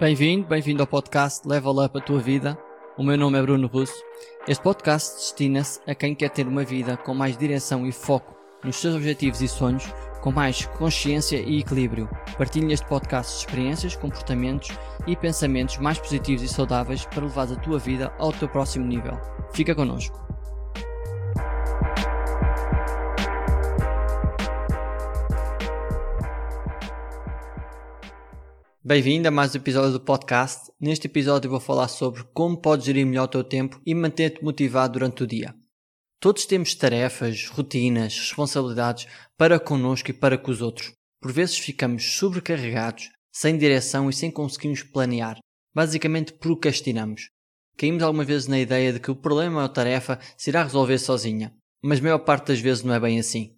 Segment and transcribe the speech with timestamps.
[0.00, 2.56] Bem-vindo, bem-vindo ao podcast Level Up a Tua Vida.
[2.96, 4.00] O meu nome é Bruno Russo.
[4.46, 8.32] Este podcast destina-se a quem quer ter uma vida com mais direção e foco
[8.62, 12.08] nos seus objetivos e sonhos, com mais consciência e equilíbrio.
[12.36, 14.70] Partilho neste podcast experiências, comportamentos
[15.04, 19.18] e pensamentos mais positivos e saudáveis para levar a tua vida ao teu próximo nível.
[19.52, 20.27] Fica connosco.
[28.88, 30.72] Bem-vindo a mais um episódio do podcast.
[30.80, 34.94] Neste episódio vou falar sobre como podes gerir melhor o teu tempo e manter-te motivado
[34.94, 35.54] durante o dia.
[36.18, 39.06] Todos temos tarefas, rotinas, responsabilidades
[39.36, 40.90] para connosco e para com os outros.
[41.20, 45.36] Por vezes ficamos sobrecarregados, sem direção e sem conseguirmos planear.
[45.74, 47.28] Basicamente procrastinamos.
[47.76, 50.96] Caímos algumas vezes na ideia de que o problema ou a tarefa se irá resolver
[50.96, 53.54] sozinha, mas a maior parte das vezes não é bem assim.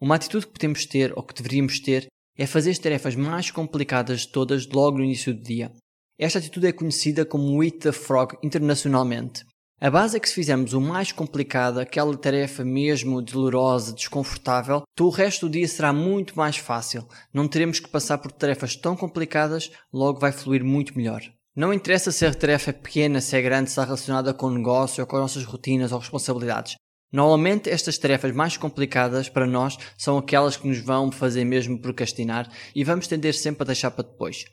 [0.00, 4.20] Uma atitude que podemos ter ou que deveríamos ter é fazer as tarefas mais complicadas
[4.20, 5.72] de todas logo no início do dia.
[6.18, 9.44] Esta atitude é conhecida como Eat the Frog internacionalmente.
[9.80, 15.06] A base é que se fizermos o mais complicado, aquela tarefa mesmo dolorosa, desconfortável, então
[15.06, 17.06] o resto do dia será muito mais fácil.
[17.32, 21.20] Não teremos que passar por tarefas tão complicadas, logo vai fluir muito melhor.
[21.56, 24.54] Não interessa se a tarefa é pequena, se é grande, se está relacionada com o
[24.54, 26.76] negócio ou com as nossas rotinas ou responsabilidades.
[27.14, 32.50] Normalmente estas tarefas mais complicadas para nós são aquelas que nos vão fazer mesmo procrastinar
[32.74, 34.44] e vamos tender sempre a deixar para depois.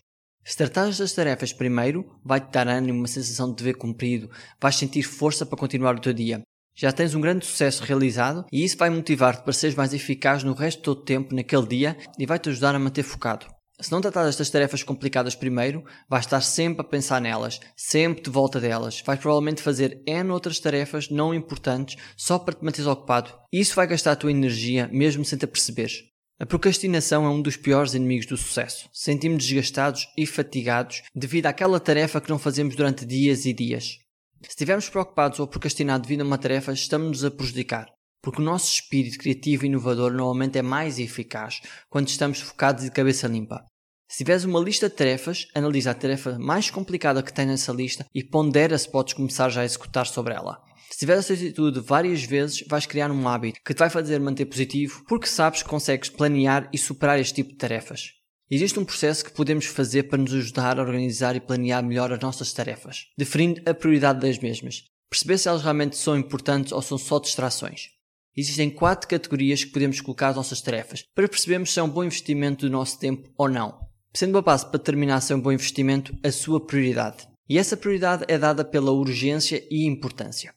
[0.46, 5.02] Se tratares das tarefas primeiro, vai-te dar ânimo, uma sensação de dever cumprido, vais sentir
[5.02, 6.44] força para continuar o teu dia.
[6.76, 10.54] Já tens um grande sucesso realizado e isso vai motivar-te para seres mais eficaz no
[10.54, 13.48] resto do teu tempo naquele dia e vai-te ajudar a manter focado.
[13.82, 18.30] Se não tratar destas tarefas complicadas primeiro, vais estar sempre a pensar nelas, sempre de
[18.30, 19.02] volta delas.
[19.02, 23.34] Vais provavelmente fazer N outras tarefas não importantes só para te manteres ocupado.
[23.52, 26.04] E isso vai gastar a tua energia mesmo sem te aperceberes.
[26.40, 28.88] A procrastinação é um dos piores inimigos do sucesso.
[28.94, 33.98] Sentimos desgastados e fatigados devido àquela tarefa que não fazemos durante dias e dias.
[34.44, 37.88] Se estivermos preocupados ou procrastinados devido a uma tarefa, estamos-nos a prejudicar
[38.22, 41.60] porque o nosso espírito criativo e inovador normalmente é mais eficaz
[41.90, 43.66] quando estamos focados e de cabeça limpa.
[44.12, 48.06] Se tiveres uma lista de tarefas, analisa a tarefa mais complicada que tens nessa lista
[48.14, 50.62] e pondera se podes começar já a executar sobre ela.
[50.90, 54.48] Se tiveres essa atitude várias vezes, vais criar um hábito que te vai fazer manter
[54.48, 58.10] positivo porque sabes que consegues planear e superar este tipo de tarefas.
[58.50, 62.20] Existe um processo que podemos fazer para nos ajudar a organizar e planear melhor as
[62.20, 64.84] nossas tarefas, definindo a prioridade das mesmas.
[65.10, 67.88] Perceber se elas realmente são importantes ou são só distrações.
[68.36, 72.04] Existem quatro categorias que podemos colocar as nossas tarefas para percebermos se é um bom
[72.04, 75.52] investimento do nosso tempo ou não sendo uma base para determinar se é um bom
[75.52, 77.28] investimento a sua prioridade.
[77.50, 80.54] E essa prioridade é dada pela urgência e importância.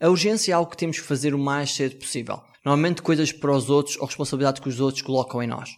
[0.00, 2.40] A urgência é algo que temos que fazer o mais cedo possível.
[2.64, 5.70] Normalmente coisas para os outros ou responsabilidades que os outros colocam em nós.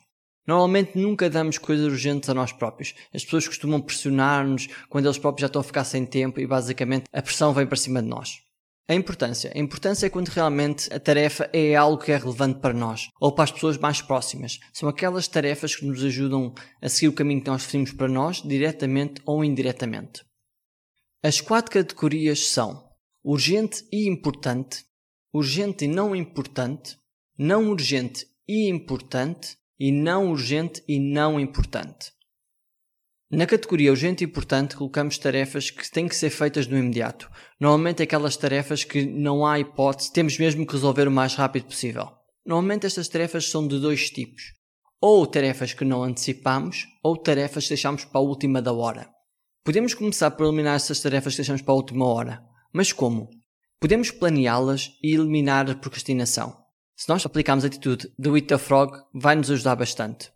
[0.46, 2.94] Normalmente nunca damos coisas urgentes a nós próprios.
[3.14, 7.04] As pessoas costumam pressionar-nos quando eles próprios já estão a ficar sem tempo e basicamente
[7.12, 8.49] a pressão vem para cima de nós.
[8.90, 9.52] A importância.
[9.54, 13.30] A importância é quando realmente a tarefa é algo que é relevante para nós ou
[13.30, 14.58] para as pessoas mais próximas.
[14.72, 16.52] São aquelas tarefas que nos ajudam
[16.82, 20.24] a seguir o caminho que nós definimos para nós, diretamente ou indiretamente.
[21.22, 22.84] As quatro categorias são
[23.22, 24.84] urgente e importante,
[25.32, 26.96] urgente e não importante,
[27.38, 32.10] não urgente e importante e não urgente e não importante.
[33.32, 37.30] Na categoria urgente e importante, colocamos tarefas que têm que ser feitas no imediato.
[37.60, 42.10] Normalmente aquelas tarefas que não há hipótese, temos mesmo que resolver o mais rápido possível.
[42.44, 44.42] Normalmente estas tarefas são de dois tipos.
[45.00, 49.08] Ou tarefas que não antecipamos, ou tarefas que deixamos para a última da hora.
[49.62, 52.42] Podemos começar por eliminar essas tarefas que deixamos para a última hora.
[52.72, 53.30] Mas como?
[53.78, 56.56] Podemos planeá-las e eliminar a procrastinação.
[56.96, 60.32] Se nós aplicarmos a atitude do the Frog, vai nos ajudar bastante.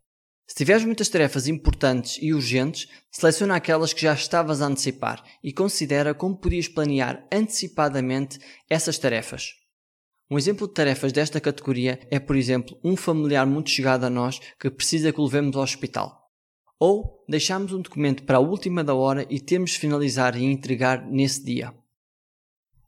[0.47, 5.53] Se tiveres muitas tarefas importantes e urgentes, seleciona aquelas que já estavas a antecipar e
[5.53, 8.39] considera como podias planear antecipadamente
[8.69, 9.55] essas tarefas.
[10.31, 14.41] Um exemplo de tarefas desta categoria é, por exemplo, um familiar muito chegado a nós
[14.59, 16.31] que precisa que o levemos ao hospital.
[16.79, 21.07] Ou deixamos um documento para a última da hora e temos de finalizar e entregar
[21.07, 21.75] nesse dia.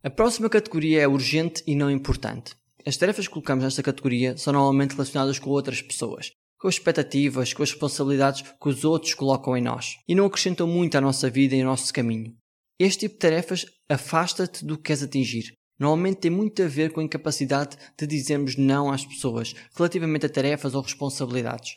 [0.03, 2.55] A próxima categoria é urgente e não importante.
[2.85, 6.33] As tarefas que colocamos nesta categoria são normalmente relacionadas com outras pessoas,
[6.67, 10.67] com as expectativas, com as responsabilidades que os outros colocam em nós e não acrescentam
[10.67, 12.35] muito à nossa vida e ao nosso caminho.
[12.77, 15.53] Este tipo de tarefas afasta-te do que queres atingir.
[15.79, 20.29] Normalmente tem muito a ver com a incapacidade de dizermos não às pessoas relativamente a
[20.29, 21.75] tarefas ou responsabilidades.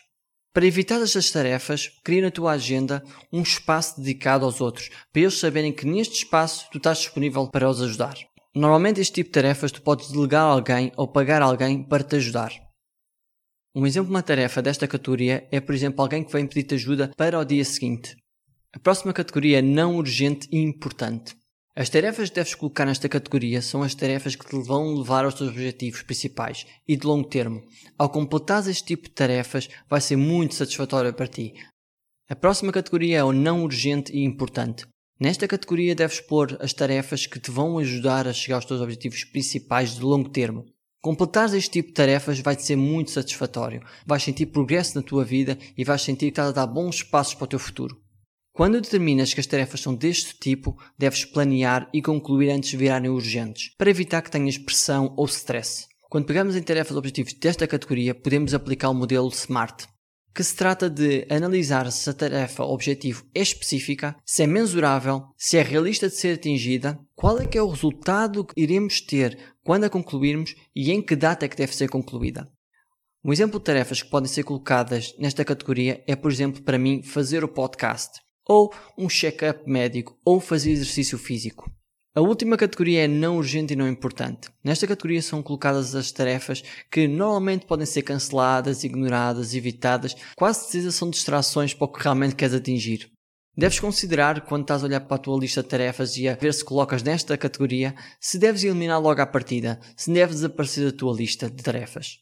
[0.56, 5.38] Para evitar estas tarefas, cria na tua agenda um espaço dedicado aos outros, para eles
[5.38, 8.16] saberem que neste espaço tu estás disponível para os ajudar.
[8.56, 12.16] Normalmente este tipo de tarefas tu podes delegar a alguém ou pagar alguém para te
[12.16, 12.69] ajudar.
[13.80, 17.14] Um exemplo de uma tarefa desta categoria é, por exemplo, alguém que vem pedir-te ajuda
[17.16, 18.14] para o dia seguinte.
[18.76, 21.34] A próxima categoria é não urgente e importante.
[21.78, 25.36] As tarefas que deves colocar nesta categoria são as tarefas que te vão levar aos
[25.36, 27.64] teus objetivos principais e de longo termo.
[27.98, 31.54] Ao completares este tipo de tarefas, vai ser muito satisfatório para ti.
[32.30, 34.86] A próxima categoria é o não urgente e importante.
[35.18, 39.24] Nesta categoria deves pôr as tarefas que te vão ajudar a chegar aos teus objetivos
[39.24, 40.66] principais de longo termo.
[41.02, 43.82] Completares este tipo de tarefas vai-te ser muito satisfatório.
[44.06, 47.34] Vais sentir progresso na tua vida e vais sentir que estás a dar bons passos
[47.34, 47.98] para o teu futuro.
[48.52, 53.10] Quando determinas que as tarefas são deste tipo, deves planear e concluir antes de virarem
[53.10, 55.88] urgentes, para evitar que tenhas pressão ou stress.
[56.10, 59.88] Quando pegamos em tarefas objetivos desta categoria, podemos aplicar o modelo SMART,
[60.34, 65.58] que se trata de analisar se a tarefa objetivo é específica, se é mensurável, se
[65.58, 69.84] é realista de ser atingida, qual é que é o resultado que iremos ter quando
[69.84, 72.48] a concluirmos e em que data é que deve ser concluída.
[73.24, 77.04] Um exemplo de tarefas que podem ser colocadas nesta categoria é, por exemplo, para mim,
[77.04, 81.72] fazer o podcast ou um check-up médico, ou fazer exercício físico.
[82.16, 84.50] A última categoria é não urgente e não importante.
[84.64, 90.92] Nesta categoria são colocadas as tarefas que normalmente podem ser canceladas, ignoradas, evitadas, quase certeza
[90.92, 93.12] são distrações para o que realmente queres atingir.
[93.56, 96.54] Deves considerar, quando estás a olhar para a tua lista de tarefas e a ver
[96.54, 101.14] se colocas nesta categoria, se deves eliminar logo à partida, se deves desaparecer da tua
[101.14, 102.20] lista de tarefas.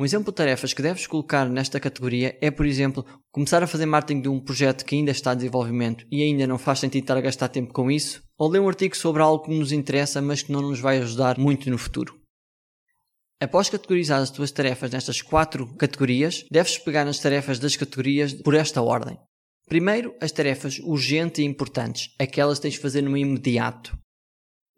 [0.00, 3.84] Um exemplo de tarefas que deves colocar nesta categoria é, por exemplo, começar a fazer
[3.84, 7.18] marketing de um projeto que ainda está em desenvolvimento e ainda não faz sentido estar
[7.18, 10.42] a gastar tempo com isso, ou ler um artigo sobre algo que nos interessa, mas
[10.42, 12.18] que não nos vai ajudar muito no futuro.
[13.38, 18.54] Após categorizar as tuas tarefas nestas quatro categorias, deves pegar nas tarefas das categorias por
[18.54, 19.18] esta ordem.
[19.68, 23.94] Primeiro, as tarefas urgentes e importantes, aquelas que tens de fazer no imediato.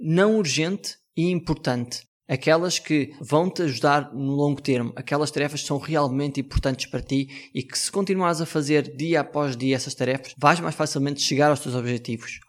[0.00, 5.66] Não urgente e importante, aquelas que vão te ajudar no longo termo, aquelas tarefas que
[5.66, 9.94] são realmente importantes para ti e que se continuares a fazer dia após dia essas
[9.94, 12.40] tarefas, vais mais facilmente chegar aos teus objetivos.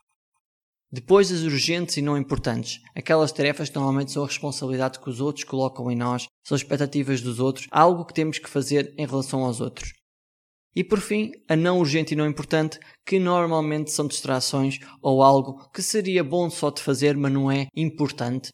[0.91, 5.19] Depois as urgentes e não importantes, aquelas tarefas que normalmente são a responsabilidade que os
[5.19, 9.43] outros colocam em nós, são expectativas dos outros, algo que temos que fazer em relação
[9.43, 9.91] aos outros.
[10.75, 15.67] E por fim, a não urgente e não importante, que normalmente são distrações ou algo
[15.71, 18.49] que seria bom só de fazer, mas não é importante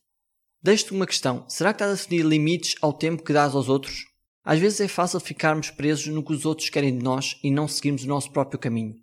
[0.61, 4.05] Deixo-te uma questão: será que estás a definir limites ao tempo que dás aos outros?
[4.43, 7.67] Às vezes é fácil ficarmos presos no que os outros querem de nós e não
[7.67, 8.95] seguirmos o nosso próprio caminho.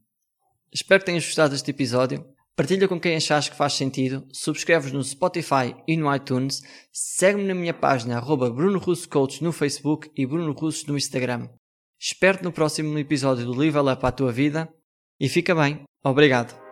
[0.73, 2.27] Espero que tenhas gostado deste episódio.
[2.57, 7.55] Partilha com quem achas que faz sentido, subscreves no Spotify e no iTunes, segue-me na
[7.55, 11.51] minha página arroba Bruno Russo Coach no Facebook e Bruno Russo no Instagram.
[12.01, 14.69] Espero-te no próximo episódio do Level Up à tua vida
[15.21, 15.85] e fica bem.
[16.03, 16.66] Obrigado.